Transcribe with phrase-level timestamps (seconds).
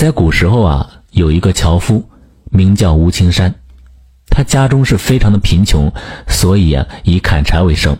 [0.00, 2.08] 在古时候啊，有一个樵夫，
[2.50, 3.54] 名叫吴青山，
[4.30, 5.92] 他家中是非常的贫穷，
[6.26, 7.94] 所以啊，以砍柴为生。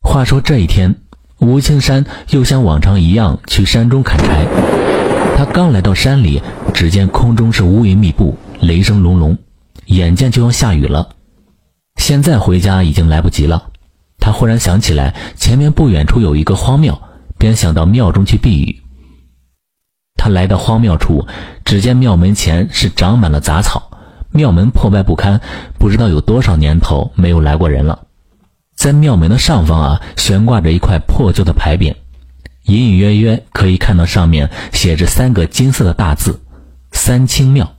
[0.00, 0.94] 话说这一天，
[1.40, 4.46] 吴青山又像往常一样去山中砍柴。
[5.36, 6.42] 他刚来到山里，
[6.72, 9.36] 只见空中是乌云密布，雷声隆隆，
[9.84, 11.06] 眼见就要下雨了。
[11.96, 13.62] 现在回家已经来不及了。
[14.18, 16.98] 他忽然想起来，前面不远处有一个荒庙，
[17.36, 18.81] 便想到庙中去避雨。
[20.22, 21.26] 他来到荒庙处，
[21.64, 23.90] 只见庙门前是长满了杂草，
[24.30, 25.40] 庙门破败不堪，
[25.80, 28.06] 不知道有多少年头没有来过人了。
[28.76, 31.96] 在庙门的上方啊，悬挂着一块破旧的牌匾，
[32.66, 36.40] 隐隐约约可以看到上面写着三个金色的大字
[36.92, 37.74] “三清庙”。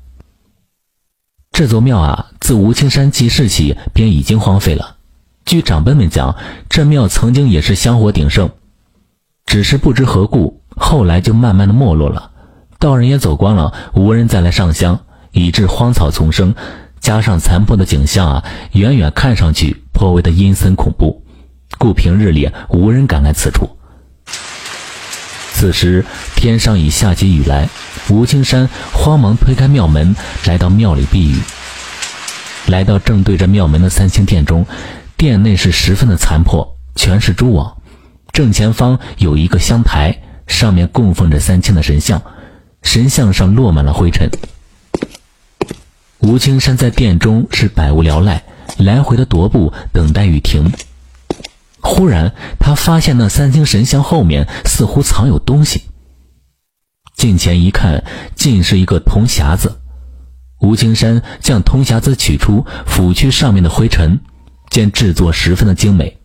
[1.53, 4.97] 这座庙啊，自吴青山记事起便已经荒废了。
[5.45, 6.35] 据长辈们讲，
[6.67, 8.49] 这庙曾经也是香火鼎盛，
[9.45, 12.31] 只是不知何故，后来就慢慢的没落了。
[12.83, 14.99] 道人也走光了，无人再来上香，
[15.31, 16.53] 以致荒草丛生，
[16.99, 21.23] 加上残破的景象啊，远远看上去颇为的阴森恐怖，
[21.77, 23.69] 故平日里无人敢来此处。
[25.53, 26.03] 此时
[26.35, 27.69] 天上已下起雨来，
[28.09, 30.13] 吴青山慌忙推开庙门，
[30.45, 31.37] 来到庙里避雨。
[32.67, 34.65] 来到正对着庙门的三清殿中，
[35.15, 36.67] 殿内是十分的残破，
[36.97, 37.77] 全是蛛网。
[38.33, 42.21] 正前方有一个香台，上面供奉着三清的神像。
[42.83, 44.29] 神像上落满了灰尘。
[46.19, 48.43] 吴青山在殿中是百无聊赖，
[48.77, 50.71] 来回的踱步，等待雨停。
[51.81, 55.81] 忽然，他发现那三清神像后面似乎藏有东西。
[57.15, 58.03] 近前一看，
[58.35, 59.79] 竟是一个铜匣子。
[60.61, 64.21] 吴青山将铜匣子取出，拂去上面的灰尘，
[64.69, 66.19] 见制作十分的精美，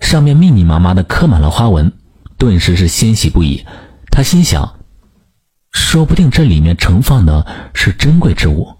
[0.00, 1.92] 上面密密麻麻的刻满了花纹，
[2.36, 3.64] 顿时是欣喜不已。
[4.10, 4.77] 他心想。
[5.78, 8.74] 说不定这里面盛放的是珍贵之物，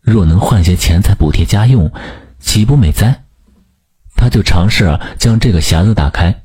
[0.00, 1.90] 若能换些钱财补贴家用，
[2.38, 3.24] 岂不美哉？
[4.14, 6.42] 他就尝试将这个匣子打开，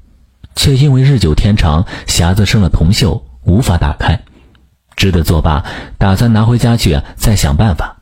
[0.55, 4.19] 却因为日久天长，匣子生了铜锈，无法打开，
[4.95, 5.63] 只得作罢，
[5.99, 7.97] 打算拿回家去再想办法。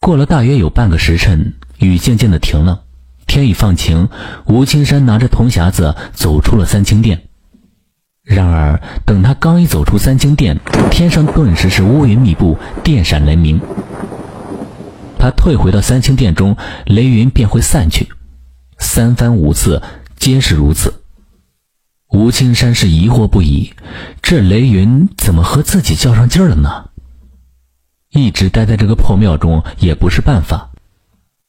[0.00, 2.82] 过了大约有半个时辰，雨渐渐的停了，
[3.26, 4.08] 天已放晴。
[4.46, 7.28] 吴青山拿着铜匣子走出了三清殿。
[8.24, 10.58] 然而，等他刚一走出三清殿，
[10.90, 13.60] 天上顿时是乌云密布，电闪雷鸣。
[15.18, 16.56] 他退回到三清殿中，
[16.86, 18.08] 雷云便会散去。
[18.78, 19.82] 三番五次，
[20.16, 21.02] 皆是如此。
[22.10, 23.72] 吴青山是疑惑不已：
[24.22, 26.90] 这雷云怎么和自己较上劲儿了呢？
[28.10, 30.70] 一直待在这个破庙中也不是办法。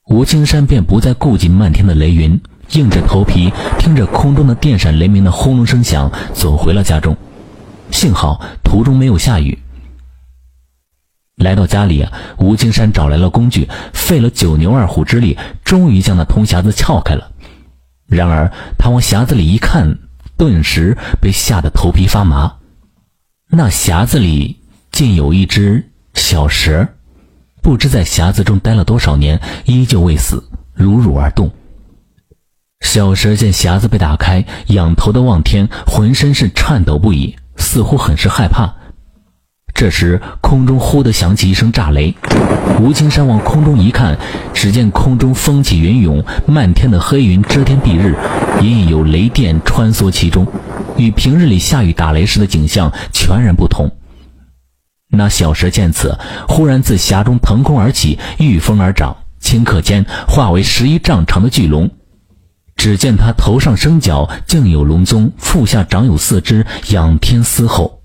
[0.07, 2.41] 吴青山便不再顾及漫天的雷云。
[2.73, 7.15] 硬着头皮听着空中的电闪雷鸣的轰隆声响，走回了家中。
[7.91, 9.57] 幸好途中没有下雨。
[11.35, 12.07] 来到家里，
[12.37, 17.31] 吴青山找来了工具，费了九牛二虎之力，终于将那铜匣子撬开了。
[18.07, 19.97] 然而他往匣子里一看，
[20.37, 22.53] 顿时被吓得头皮发麻。
[23.49, 24.59] 那匣子里
[24.91, 26.87] 竟有一只小蛇，
[27.61, 31.51] 不知在匣子中待了多少年，依旧未死，如如而动。
[32.83, 38.71] 小蛇见匣子被打开，仰头的望天，浑身是颤抖不已，似乎很是害怕。
[39.73, 42.13] 这时，空中忽地响起一声炸雷，
[42.79, 44.15] 吴青山往空中一看，
[44.53, 48.15] 只见空中风起云涌，漫天的黑云遮天蔽日，
[48.61, 50.45] 隐隐有雷电穿梭其中，
[50.95, 53.89] 与平日里下雨打雷时的景象全然不同。
[55.09, 56.15] 那小蛇见此，
[56.47, 61.89] 忽然自匣中腾空而起，御风而长，顷刻间化为十一丈长的巨龙。
[62.83, 68.01] 只见他头上生角，竟有龙宗；腹下长有四肢，仰天嘶吼。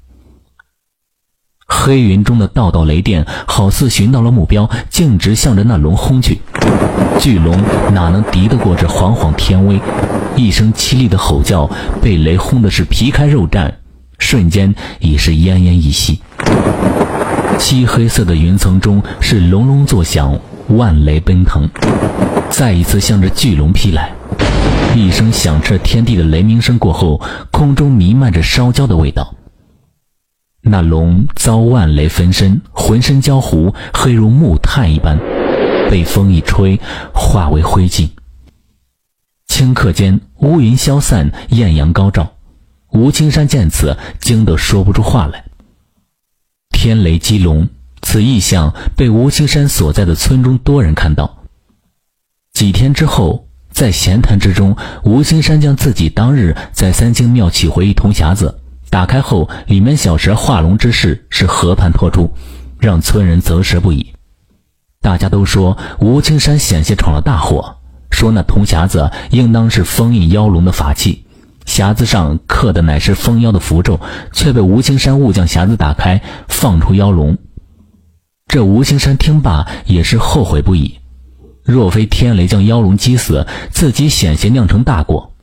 [1.66, 6.41] 黑云中的道道雷电，好似寻到了目标，径直向着那龙轰去。
[7.19, 7.61] 巨龙
[7.93, 9.81] 哪能敌得过这煌煌天威？
[10.37, 11.69] 一声凄厉的吼叫，
[12.00, 13.69] 被雷轰的是皮开肉绽，
[14.21, 16.23] 瞬间已是奄奄一息。
[17.58, 20.38] 漆黑色的云层中是隆隆作响，
[20.69, 21.69] 万雷奔腾，
[22.49, 24.12] 再一次向着巨龙劈来。
[24.99, 29.35] 一声响彻天地的雷鸣声过后，空中弥漫着烧焦的味道。
[30.61, 35.19] 那龙遭万雷焚身，浑身焦糊，黑如木炭一般，
[35.89, 36.79] 被风一吹，
[37.15, 38.11] 化为灰烬。
[39.47, 42.35] 顷刻间，乌云消散，艳阳高照。
[42.91, 45.44] 吴青山见此，惊得说不出话来。
[46.71, 47.69] 天雷击龙，
[48.03, 51.39] 此异象被吴青山所在的村中多人看到。
[52.53, 53.48] 几天之后。
[53.79, 58.59] 在闲谈之中，吴青山将自己当日在三清庙取回一铜匣子，
[58.91, 62.29] 打开后，里面小蛇化龙之事是河畔托出，
[62.81, 64.13] 让村人啧舌不已。
[65.01, 67.77] 大家都说吴青山险些闯了大祸，
[68.11, 71.25] 说那铜匣子应当是封印妖龙的法器，
[71.65, 74.01] 匣子上刻的乃是封妖的符咒，
[74.33, 77.39] 却被吴青山误将匣子打开，放出妖龙。
[78.49, 80.99] 这吴青山听罢也是后悔不已，
[81.69, 85.35] 若非天雷将妖龙击死，自己险些酿成大过。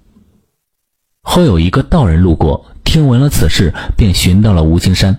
[1.21, 5.15] 后有一个道人路过，听闻了此事，便寻到了吴青山，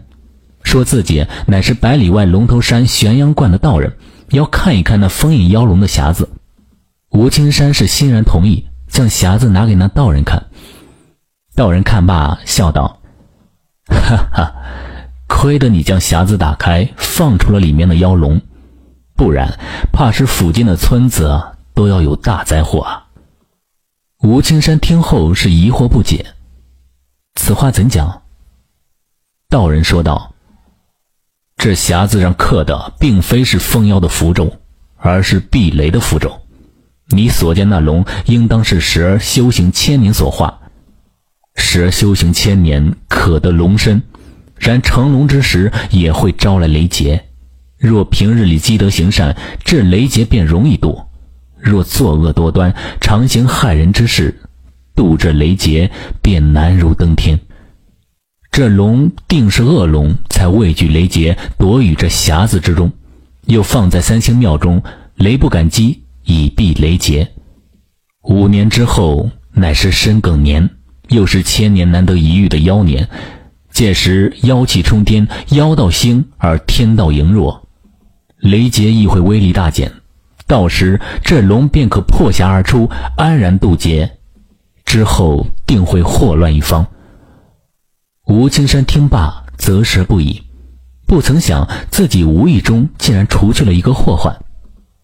[0.64, 3.96] 说自己乃是百里外龙头山玄阳观的道人。
[4.30, 6.28] 要看一看那封印妖龙的匣子，
[7.10, 10.46] 吴青山是欣然同意，将匣子拿给那道人看。
[11.54, 12.98] 道人看罢，笑道
[13.86, 14.54] ：“哈哈，
[15.28, 18.40] 亏得你将匣子打开，放出了里面的妖龙，
[19.16, 19.58] 不然
[19.92, 21.42] 怕是附近的村子
[21.74, 23.06] 都要有大灾祸啊。”
[24.22, 26.26] 吴青山听后是疑惑不解，
[27.34, 28.22] 此话怎讲？
[29.48, 30.32] 道人说道。
[31.56, 34.52] 这匣子上刻的并非是封妖的符咒，
[34.96, 36.40] 而是避雷的符咒。
[37.08, 40.60] 你所见那龙，应当是时而修行千年所化。
[41.54, 44.02] 时而修行千年，可得龙身，
[44.58, 47.24] 然成龙之时也会招来雷劫。
[47.78, 51.06] 若平日里积德行善，这雷劫便容易渡；
[51.58, 54.34] 若作恶多端，常行害人之事，
[54.94, 55.90] 渡这雷劫
[56.22, 57.38] 便难如登天。
[58.50, 62.90] 这龙定是恶龙，才畏惧雷劫，躲于这匣子之中，
[63.44, 64.82] 又放在三星庙中，
[65.16, 67.28] 雷不敢击，以避雷劫。
[68.22, 70.70] 五年之后，乃是申庚年，
[71.10, 73.06] 又是千年难得一遇的妖年。
[73.70, 77.65] 届时妖气冲天，妖道兴而天道羸弱，
[78.38, 79.92] 雷劫亦会威力大减。
[80.46, 84.18] 到时这龙便可破匣而出，安然渡劫。
[84.84, 86.86] 之后定会祸乱一方。
[88.26, 90.42] 吴青山听罢，啧舌不已，
[91.06, 94.36] 不曾想自己无意中竟然除去了一个祸患。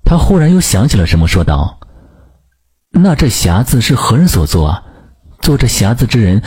[0.05, 1.81] 他忽然又想起了什么，说道
[2.91, 4.85] ：“那这匣子是何人所做啊？
[5.41, 6.43] 做这匣子之人，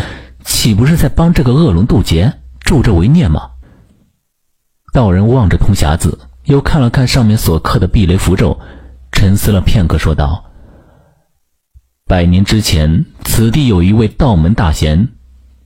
[0.46, 3.50] 岂不是在帮这个恶龙渡劫，助纣为虐吗？”
[4.94, 8.60] 道人望着铜匣子，又看了看上面所刻的避雷符咒，
[9.12, 10.46] 沉思了片刻，说道
[12.06, 15.08] ：“百年之前，此地有一位道门大贤。”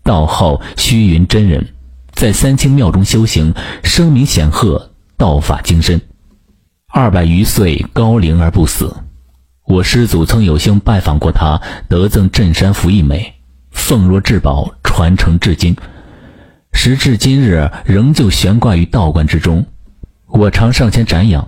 [0.01, 1.67] 道号虚云真人，
[2.13, 3.53] 在三清庙中修行，
[3.83, 6.01] 声名显赫，道法精深，
[6.87, 8.91] 二百余岁高龄而不死。
[9.65, 13.33] 我师祖曾有幸拜访过他，得赠镇山符一枚，
[13.69, 15.75] 奉若至宝，传承至今。
[16.71, 19.63] 时至今日，仍旧悬挂于道观之中。
[20.29, 21.47] 我常上前瞻仰，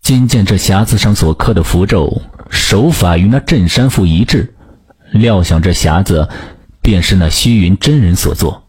[0.00, 4.54] 今见这匣子上所刻的符咒手法与那镇山符一致，
[5.12, 6.28] 料想这匣子。
[6.80, 8.66] 便是那虚云真人所作。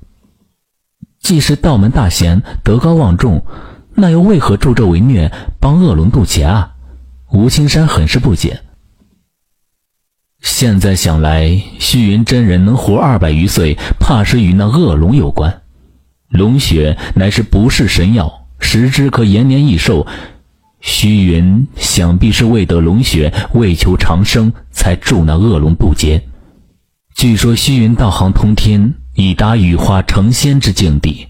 [1.22, 3.46] 既是道门大贤，德高望重，
[3.96, 6.76] 那又为何助纣为虐，帮恶龙渡劫啊？
[7.32, 8.60] 吴青山很是不解。
[10.42, 15.62] 现在想来，虚云真人能活二百余岁，怕是与那恶龙有关。
[16.28, 18.39] 龙血乃是不是神药，
[18.72, 20.06] 食之可延年益寿。
[20.80, 26.22] 虚云想必是为得龙血，为求长生，才助那恶龙渡劫。
[27.16, 31.26] 据说虚云道行通天，已达羽化成仙之境地，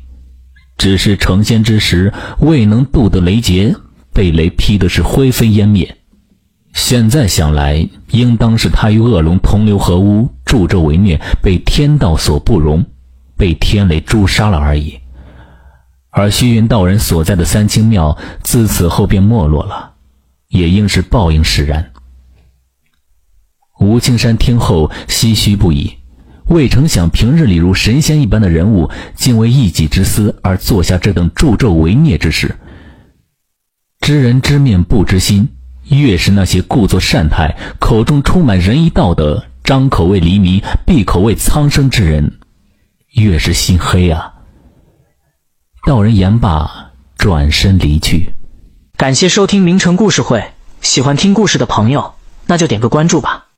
[0.78, 3.74] 只是成仙之时未能渡得雷劫，
[4.12, 5.96] 被雷劈的是灰飞烟灭。
[6.74, 12.86] 现在想来，应当是他与恶龙同流合污，助纣为虐，被天道所不容，
[13.38, 15.00] 被天雷诛杀了而已。
[16.12, 19.94] 而虚云道人所在的三清庙，自此后便没落了，
[20.48, 21.92] 也应是报应使然。
[23.80, 25.94] 吴青山听后唏嘘不已，
[26.48, 32.58] 未曾想平日里如神仙一般的人物，竟为一己之私而做下这等助纣为虐之事。
[34.02, 35.48] 知人知面不知心，
[35.90, 42.40] 越是那些故作善态、口中充满仁义道德、张口为黎民、闭口为苍生之人，
[43.12, 44.34] 越是心黑啊！
[45.86, 48.34] 道人言罢，转身离去。
[48.98, 52.14] 感谢收听名城故事会，喜欢听故事的朋友，
[52.48, 53.49] 那就点个关注吧。